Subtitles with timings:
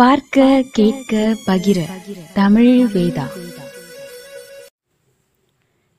[0.00, 1.84] பார்க்க கேட்க பகிர.
[2.34, 3.22] தமிழ் வேதா.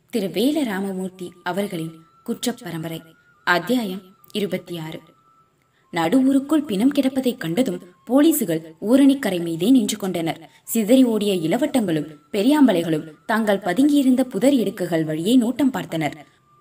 [0.09, 1.91] திரு வேல ராமமூர்த்தி அவர்களின்
[2.23, 3.01] குற்ற பரம்பரை
[3.43, 4.01] அத்தியாயம்
[4.33, 4.99] இருபத்தி ஆறு
[5.93, 10.49] நடுவூருக்குள் பிணம் கிடப்பதைக் கண்டதும் போலீசுகள் ஊரணிக்கரை மீதே நின்று கொண்டனர்.
[10.63, 16.13] சிதறி ஓடிய இளவட்டங்களும் பெரியாம்பலைகளும் தாங்கள் பதுங்கியிருந்த புதர் இடுக்குகள் வழியே நோட்டம் பார்த்தனர்.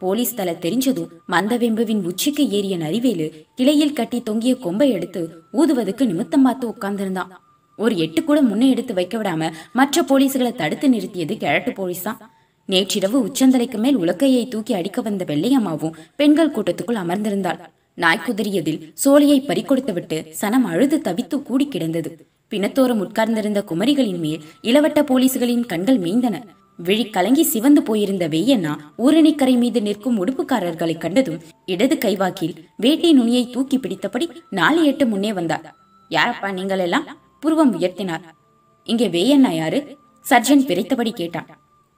[0.03, 3.27] போலீஸ் தல தெரிஞ்சதும் மந்தவெம்புவின் உச்சிக்கு ஏறிய நரிவேலு
[3.59, 5.23] கிளையில் கட்டி தொங்கிய கொம்பை எடுத்து
[5.61, 7.33] ஊதுவதுக்கு நிமித்தம் பார்த்து உட்கார்ந்திருந்தான்.
[7.79, 12.21] ஒரு எட்டு கூட முன்னே எடுத்து வைக்க விடாம மற்ற போலீஸ்களை தடுத்து நிறுத்தியது கிழட்டு போலீஸ் தான்.
[12.69, 17.61] நேற்றிரவு உச்சந்தலைக்கு மேல் உலக்கையை தூக்கி அடிக்க வந்த வெள்ளையம்மாவும் பெண்கள் கூட்டத்துக்குள் அமர்ந்திருந்தாள்.
[17.99, 22.11] நாய்க்குதறியதில் சோலையை பறிக்கொடுத்து விட்டு சனம் அழுது தவித்து கூடி கிடந்தது.
[22.53, 26.37] பிணத்தோரம் உட்கார்ந்திருந்த குமரிகளின் மேல் இளவட்ட போலீஸ்களின் கண்கள் மீந்தன
[26.83, 33.79] விழி கலங்கி சிவந்து போயிருந்த வெய்யண்ணா ஊரணிக்கரை மீது நிற்கும் உடுப்புக்காரர்களை கண்டதும் இடது கைவாக்கில் வேட்டி நுனியை தூக்கி
[33.79, 35.77] பிடித்தபடி நாலு எட்டு முன்னே வந்தார்.
[36.11, 37.37] யாரப்பா நீங்கள் எல்லாம்?
[37.41, 38.21] புருவம் உயர்த்தினார்.
[38.85, 39.99] இங்கே வேயண்ணா யாரு?
[40.21, 41.49] சர்ஜன் பிரித்தபடி கேட்டான்.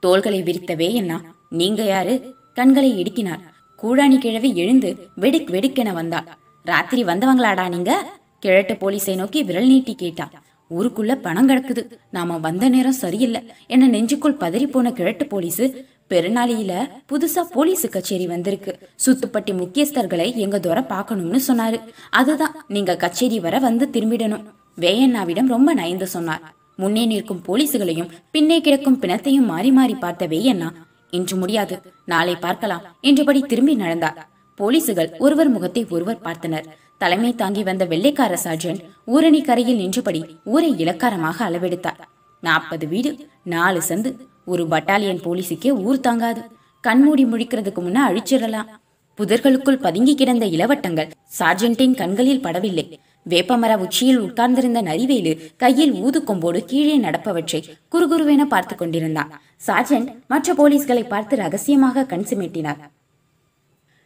[0.00, 2.34] தோள்களை விரித்த வேயண்ணா நீங்க யாரு?
[2.54, 3.42] கண்களை இடுக்கினார்.
[3.82, 6.28] கூழாணி கிழவி எழுந்து வெடுக் வெடுக்கென வந்தாள்.
[6.62, 8.20] ராத்திரி வந்தவங்களாடா நீங்க?
[8.38, 10.30] கிழட்டு போலீஸை நோக்கி விரல் நீட்டி கேட்டா
[10.76, 11.82] ஊருக்குள்ள பணம் கிடக்குது.
[12.10, 13.40] நாம வந்த நேரம் சரியில்லை.
[13.66, 15.64] என்ன நெஞ்சுக்குள் பதறி போன கிழட்டு போலீஸ்?
[16.10, 16.72] பெருநாளியில
[17.10, 18.72] புதுசா போலீஸ் கச்சேரி வந்திருக்கு.
[19.04, 21.78] சுத்துப்பட்டி முக்கியஸ்தர்களை எங்க துற பார்க்கணும்னு சொன்னாரு.
[22.10, 24.44] அதுதான் நீங்க கச்சேரி வர வந்து திரும்பிடணும்.
[24.80, 26.42] வேயண்ணாவிடம் ரொம்ப நயந்து சொன்னார்.
[26.76, 30.68] முன்னே நிற்கும் போலீசுகளையும் பின்னே கிடக்கும் பிணத்தையும் மாறி மாறி பார்த்த வேயண்ணா
[31.10, 34.20] இன்று முடியாது நாளை பார்க்கலாம் என்றபடி திரும்பி நடந்தார்.
[34.58, 36.66] போலீசுகள் ஒருவர் முகத்தை ஒருவர் பார்த்தனர்.
[37.02, 38.82] தலைமை தாங்கி வந்த வெள்ளைக்கார சார்ஜென்ட்
[39.14, 40.20] ஊரணி கரையில் நின்றபடி
[40.52, 42.00] ஊரை இலக்காரமாக அளவெடுத்தார்.
[42.42, 43.10] நாற்பது வீடு
[43.52, 44.10] நாலு சந்து
[44.52, 46.42] ஒரு பட்டாலியன் போலீஸுக்கே ஊர் தாங்காது.
[46.84, 48.70] கண்மூடி முழிக்கிறதுக்கு முன்ன அழிச்சிடலாம்.
[49.18, 52.86] புதர்களுக்குள் பதுங்கி கிடந்த இளவட்டங்கள் சார்ஜென்டின் கண்களில் படவில்லை.
[53.26, 57.60] வேப்பமர உச்சியில் உட்கார்ந்திருந்த நரிவேலு கையில் ஊதுக்கொம்போடு கீழே நடப்பவற்றை
[57.92, 59.30] குறுகுருவென பார்த்து கொண்டிருந்தான்.
[59.66, 62.80] சார்ஜென்ட் மற்ற போலீஸ்களை பார்த்து ரகசியமாக கண் சிமிட்டினார்.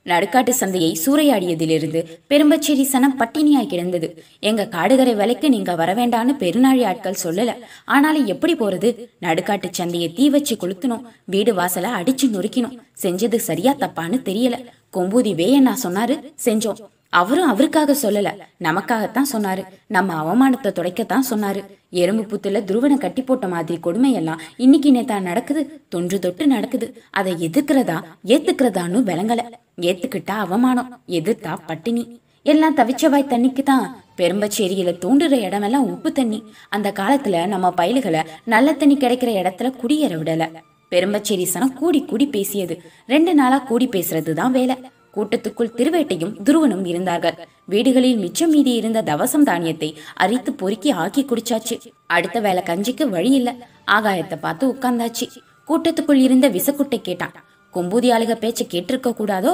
[0.06, 4.24] நடுக்காட்டு சந்தையை சூறையாடியதிலிருந்து பெரும்பச்சேரி சனம் பட்டினியாய் கிடந்தது.
[4.40, 7.52] எங்க காடுகரை வேலைக்கு நீங்க வரவேண்டான்னு பெருநாழி ஆட்கள் சொல்லல.
[7.84, 9.08] ஆனாலும் எப்படி போறது?
[9.22, 12.78] நடுக்காட்டு சந்தையை தீ வச்சு கொளுத்தணும் வீடு வாசலை அடிச்சு நொறுக்கினோம்.
[13.02, 14.64] செஞ்சது சரியா தப்பான்னு தெரியல.
[14.92, 16.78] கொம்பூதி வேயண்ணா சொன்னாரு செஞ்சோம்.
[17.08, 18.30] அவரும் அவருக்காக சொல்லல.
[18.60, 19.64] நமக்காகத்தான் சொன்னாரு.
[19.86, 21.64] நம்ம அவமானத்தை துடைக்கத்தான் சொன்னாரு.
[21.90, 25.80] எறும்பு புத்துல துருவனை கட்டி போட்ட மாதிரி கொடுமையெல்லாம் இன்னைக்கு நேத்தா நடக்குது.
[25.88, 27.02] தொன்று தொட்டு நடக்குது.
[27.10, 29.38] அதை எதிர்க்கிறதா ஏத்துக்கிறதான்னு விளங்கல.
[29.82, 32.20] ஏத்துக்கிட்டா அவமானம் எதிர்த்தா பட்டினி.
[32.42, 36.42] எல்லாம் தவிச்சவாய் தண்ணிக்கு தான் பெரும்பச்சேரியில தோண்டுற இடமெல்லாம் உப்பு தண்ணி.
[36.68, 40.44] அந்த காலத்துல நம்ம பயலுகளை நல்ல தண்ணி கிடைக்கிற இடத்துல குடியேற விடல.
[40.90, 42.82] பெரும்பச்சேரி சனம் கூடி கூடி பேசியது.
[43.06, 44.76] ரெண்டு நாளா கூடி பேசுறது தான் வேலை.
[45.14, 47.36] கூட்டத்துக்குள் திருவேட்டையும் துருவனும் இருந்தார்கள்.
[47.64, 51.80] வீடுகளில் மிச்சம் மீதி இருந்த தவசம் தானியத்தை அரித்து பொறுக்கி ஆக்கி குடிச்சாச்சு.
[52.06, 53.54] அடுத்த வேலை கஞ்சிக்கு வழி இல்ல.
[53.86, 55.28] ஆகாயத்தை பார்த்து உட்கார்ந்தாச்சு.
[55.68, 57.32] கூட்டத்துக்குள் இருந்த விசக்குட்டை கேட்டான்.
[57.76, 59.52] கொம்பூதி ஆளுக பேச்ச கேட்டிருக்க கூடாதோ?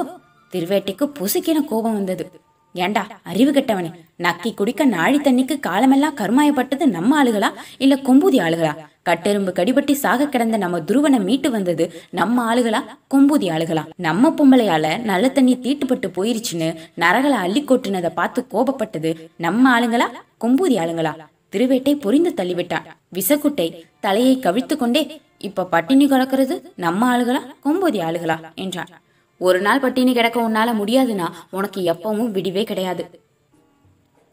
[0.53, 2.25] திருவேட்டைக்கு புசுக்கின கோபம் வந்தது.
[2.75, 7.49] ஏண்டா அறிவு கெட்டவனே நக்கி குடிக்க நாழி தண்ணிக்கு காலமெல்லாம் கருமாயப்பட்டது நம்ம ஆளுகளா?
[7.79, 8.73] இல்ல கொம்பூதி ஆளுகளா?
[9.09, 12.81] கட்டெரும்பு கடிபட்டி சாக கிடந்த நம்ம துருவனை மீட்டு வந்தது நம்ம ஆளுகளா?
[13.15, 13.85] கொம்பூதி ஆளுகளா?
[13.97, 16.69] நம்ம பொம்பளையால நல்ல தண்ணி தீட்டுப்பட்டு போயிருச்சுன்னு
[17.01, 20.09] நரகளை அள்ளி கொட்டுனதை பார்த்து கோபப்பட்டது நம்ம ஆளுங்களா?
[20.41, 21.15] கொம்பூதி ஆளுங்களா?
[21.53, 22.87] திருவேட்டை பொறிந்து தள்ளிவிட்டான்.
[23.15, 23.67] விசக்குட்டை
[24.01, 27.41] தலையை கவிழ்த்து கொண்டே இப்ப பட்டினி கிடக்கிறது நம்ம ஆளுகளா?
[27.65, 28.37] கொம்பூதி ஆளுகளா?
[28.55, 28.93] என்றான்.
[29.39, 33.05] ஒரு நாள் பட்டினி கிடக்க உன்னால முடியாதுன்னா உனக்கு எப்பவும் விடிவே கிடையாது.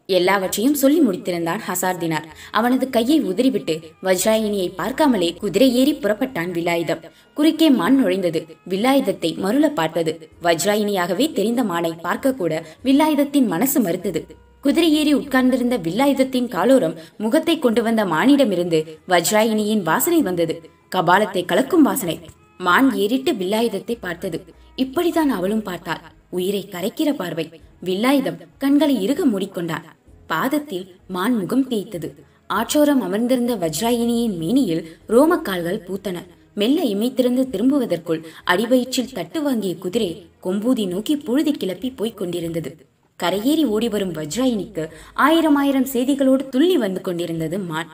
[0.10, 2.24] எல்லாவற்றையும் சொல்லி முடித்திருந்தான் ஹசார்தினார்.
[2.52, 7.04] அவனது கையை உதறிவிட்டு வஜ்ராயினியை பார்க்காமலே குதிரை ஏறி புறப்பட்டான் வில்லாயுதம்
[7.34, 8.42] குறுக்கே மான் நுழைந்தது.
[8.70, 10.14] வில்லாயுதத்தை மருள பார்த்தது.
[10.44, 14.26] வஜ்ராயினியாகவே தெரிந்த மானை பார்க்க கூட வில்லாயுதத்தின் மனசு மறுத்தது.
[14.62, 20.78] குதிரை ஏறி உட்கார்ந்திருந்த வில்லாயுதத்தின் காலோரம் முகத்தை கொண்டு வந்த மானிடமிருந்து வஜ்ராயினியின் வாசனை வந்தது.
[20.96, 22.20] கபாலத்தை கலக்கும் வாசனை.
[22.58, 24.44] மான் ஏறிட்டு வில்லாயுதத்தை பார்த்தது.
[24.78, 26.02] இப்படிதான் அவளும் பார்த்தாள்.
[26.30, 27.46] உயிரை கரைக்கிற பார்வை.
[27.86, 29.86] வில்லாயுதம் கண்களை இறுக மூடிக்கொண்டான்
[30.28, 32.10] பாதத்தில் மான் முகம் தேய்த்தது.
[32.48, 36.18] ஆற்றோரம் அமர்ந்திருந்த வஜ்ராயினியின் மேனியில் ரோமக்கால்கள் பூத்தன.
[36.56, 42.72] மெல்ல இமைத்திருந்து திரும்புவதற்குள் அடிவயிற்றில் தட்டு வாங்கிய குதிரை கொம்பூதி நோக்கி புழுதி கிளப்பி போய்க் கொண்டிருந்தது.
[43.20, 47.90] கரையேறி ஓடிவரும் வஜ்ராயினிக்கு ஆயிரம் ஆயிரம் செய்திகளோடு துள்ளி வந்து கொண்டிருந்தது மான்.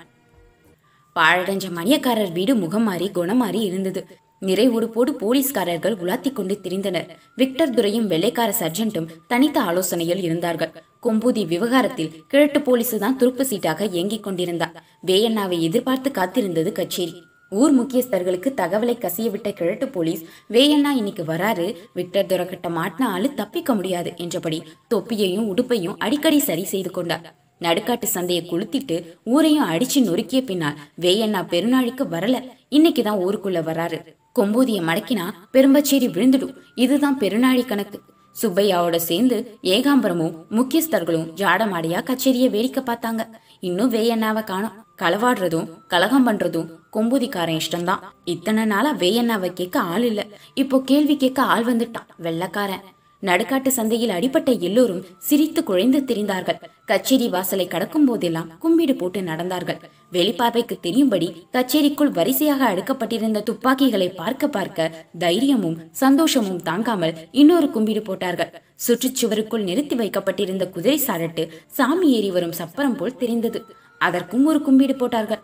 [1.16, 4.02] பாழடைஞ்ச மணியக்காரர் வீடு முகம் மாறி குணம் மாறி இருந்தது.
[4.48, 7.06] நிறை உடுப்போடு போலீஸ்காரர்கள் உலாத்தி கொண்டு திரிந்தனர்.
[7.36, 10.74] விக்டர் துரையும் வெள்ளைக்கார சர்ஜென்ட்டும் தனித்த ஆலோசனையில் இருந்தார்கள்.
[11.06, 14.76] கொம்பூதி விவகாரத்தில் கிழட்டு போலீசு தான் துருப்பு சீட்டாக இயங்கிக் கொண்டிருந்தார்
[15.12, 17.16] வேயண்ணாவை எதிர்பார்த்து காத்திருந்தது கச்சேரி.
[17.62, 20.22] ஊர் முக்கியஸ்தர்களுக்கு தகவலை கசியவிட்ட கிழட்டு போலீஸ்
[20.54, 21.68] வேயண்ணா இன்னைக்கு வராரு.
[21.94, 24.62] விக்டர் துரக்கட்ட மாட்டினாலும் தப்பிக்க முடியாது என்றபடி
[24.94, 27.26] தொப்பியையும் உடுப்பையும் அடிக்கடி சரி செய்து கொண்டார்.
[27.66, 32.36] நடுக்காட்டு சந்தையை கொளுத்திட்டு ஊரையும் அடிச்சு நொறுக்கிய பின்னால் வேயண்ணா பெருநாழிக்கு வரல.
[32.70, 34.00] இன்னைக்குதான் ஊருக்குள்ள வராரு.
[34.40, 36.56] கொம்பூதிய மடக்கினா பெரும்பச்சேரி விழுந்துடும்.
[36.76, 38.02] இதுதான் பெருநாழி கணக்கு.
[38.42, 43.28] சுப்பையாவோட சேர்ந்து ஏகாம்பரமும் முக்கியஸ்தர்களும் ஜாடமாடியா கச்சேரிய வேடிக்கை பார்த்தாங்க.
[43.60, 44.72] இன்னும் வேயண்ணாவை காணும்.
[45.02, 48.00] களவாடுறதும் கலகம் பண்றதும் கொம்பூதிக்காரன் இஷ்டம்தான்.
[48.26, 50.26] இத்தனை நாளா வேயண்ணாவை கேட்க ஆள் இல்ல.
[50.54, 52.08] இப்போ கேள்வி கேட்க ஆள் வந்துட்டான்.
[52.18, 52.84] வெள்ளக்காரன்.
[53.30, 56.60] நடுக்காட்டு சந்தையில் அடிபட்ட எல்லோரும் சிரித்து குழைந்து திரிந்தார்கள்.
[56.90, 59.80] கச்சேரி வாசலை கடக்கும் போதெல்லாம் கும்பிடு போட்டு நடந்தார்கள்.
[60.16, 64.92] வெளிப்பார்வைக்கு தெரியும்படி கச்சேரிக்குள் வரிசையாக அடுக்கப்பட்டிருந்த துப்பாக்கிகளை பார்க்க பார்க்க
[65.26, 68.54] தைரியமும் சந்தோஷமும் தாங்காமல் இன்னொரு கும்பிடு போட்டார்கள்.
[68.88, 71.46] சுற்றுச்சுவருக்குள் நிறுத்தி வைக்கப்பட்டிருந்த குதிரை சாரட்டு
[71.78, 73.62] சாமி ஏறி வரும் சப்பரம் போல் தெரிந்தது.
[74.02, 75.44] அதற்கும் ஒரு கும்பிடு போட்டார்கள்.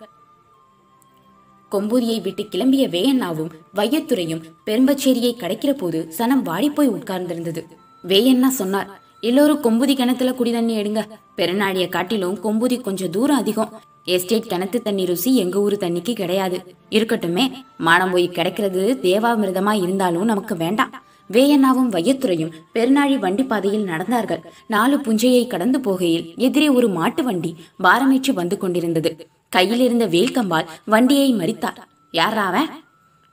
[1.74, 7.62] கொம்பூதியை விட்டு கிளம்பிய வேயண்ணாவும் வையத்துறையும் பெரும்பச்சேரியை கடக்கிற போது சனம் வாடிப்போய் உட்கார்ந்திருந்தது.
[8.04, 8.90] வேயண்ணா சொன்னார்
[9.22, 11.02] எல்லோரும் கொம்புதி கிணத்துல குடி தண்ணி எடுங்க.
[11.38, 13.74] பெருநாடிய காட்டிலும் கொம்புதி கொஞ்சம் தூரம் அதிகம்.
[14.06, 16.58] எஸ்டேட் கிணத்து தண்ணி ருசி எங்க ஊரு தண்ணிக்கு கிடையாது.
[16.90, 17.46] இருக்கட்டுமே
[17.78, 20.94] மானம் போய் கிடைக்கிறது தேவாமிர்தமா இருந்தாலும் நமக்கு வேண்டாம்.
[21.30, 24.42] வேயண்ணாவும் வையத்துறையும் பெருநாழி வண்டி பாதையில் நடந்தார்கள்.
[24.68, 27.52] நாலு புஞ்சையை கடந்து போகையில் எதிரே ஒரு மாட்டு வண்டி
[27.84, 29.12] பாரமேற்றி வந்து கொண்டிருந்தது.
[29.52, 31.80] கையில் இருந்த வேல்கம்பால் வண்டியை மறித்தார்
[32.20, 32.70] யாரா அவன்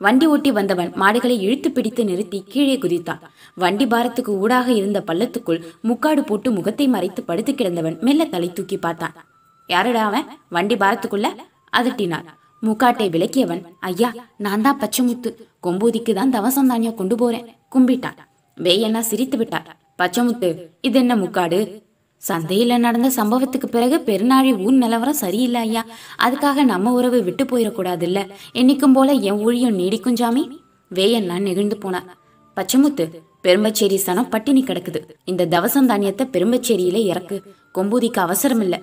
[0.01, 3.23] வண்டி ஓட்டி வந்தவன் மாடுகளை இழுத்து பிடித்து நிறுத்தி கீழே குதித்தான்.
[3.55, 9.17] வண்டி பாரத்துக்கு ஊடாக இருந்த பள்ளத்துக்குள் முக்காடு போட்டு முகத்தை மறைத்து படுத்து கிடந்தவன் மெல்ல தலை தூக்கி பார்த்தான்.
[9.69, 10.29] யாருடா அவன்?
[10.49, 11.31] வண்டி பாரத்துக்குள்ள?
[11.79, 12.29] அதட்டினார்
[12.63, 14.11] முக்காட்டை விலக்கியவன் ஐயா
[14.45, 15.33] நான் தான் பச்சைமுத்து.
[15.67, 17.47] கொம்பூதிக்கு தான் தவசம் தானியம் கொண்டு போறேன்.
[17.75, 18.19] கும்பிட்டான்.
[18.57, 19.69] வேயண்ணா சிரித்து விட்டார்.
[19.99, 20.49] பச்சைமுத்து
[20.81, 21.61] இது என்ன முக்காடு?
[22.23, 25.83] சந்தையில் நடந்த சம்பவத்துக்கு பிறகு பெருநாழி ஊன் நிலவரம் சரியில்லை ஐயா.
[26.25, 28.21] அதுக்காக நம்ம உறவு விட்டு போயிடக்கூடாதுல்ல.
[28.53, 30.43] என்னைக்கும் போல என் ஊழியம் நீடிக்கும் ஜாமி.
[30.91, 32.09] வேயண்ணா நெகிழ்ந்து போனார்
[32.57, 33.05] பச்சைமுத்து
[33.43, 35.01] பெரும்பச்சேரி சனம் பட்டினி கிடக்குது.
[35.25, 37.37] இந்த தவசம் தானியத்தை பெரும்பச்சேரியில இறக்கு.
[37.75, 38.79] கொம்பூதிக்கு அவசரம் இல்ல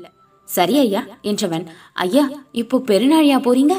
[0.48, 1.66] சரி ஐயா என்றவன்
[2.06, 2.24] ஐயா
[2.62, 3.76] இப்போ பெருநாழியா போறீங்க?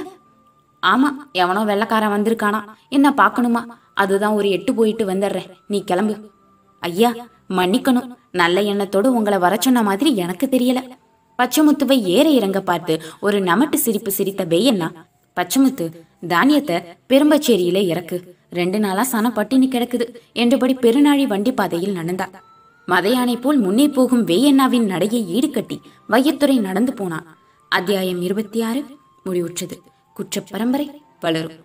[0.83, 2.61] ஆமா எவனோ வெள்ளக்காரன் வந்திருக்கானா.
[2.89, 3.63] என்ன பார்க்கணுமா?
[3.95, 5.49] அதுதான் ஒரு எட்டு போயிட்டு வந்துடுறேன்.
[5.69, 6.15] நீ கிளம்பு.
[6.83, 7.11] ஐயா
[7.51, 8.09] மன்னிக்கணும்.
[8.33, 10.81] நல்ல எண்ணத்தோடு உங்களை வர சொன்ன மாதிரி எனக்கு தெரியல.
[11.39, 14.89] பச்சைமுத்துவை ஏற இறங்க பார்த்து ஒரு நமட்டு சிரிப்பு சிரித்த வெய்யண்ணா
[15.37, 15.87] பச்சைமுத்து
[16.29, 16.77] தானியத்தை
[17.09, 18.19] பெரும்பச்சேரியில இறக்கு.
[18.51, 22.27] ரெண்டு நாளா சன பட்டினி கிடக்குது என்றபடி பெருநாழி வண்டி பாதையில் நடந்தா.
[22.89, 25.77] மதையானை போல் முன்னே போகும் வேயண்ணாவின் நடையை ஈடுகட்டி
[26.09, 27.27] வையத்துறை நடந்து போனான்
[27.69, 28.85] அத்தியாயம் இருபத்தி ஆறு
[29.27, 29.77] முடிவுற்றது.
[30.15, 31.65] குற்ற பரம்பரை வளரும்.